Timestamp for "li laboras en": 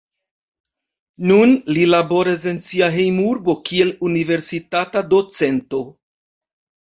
1.75-2.57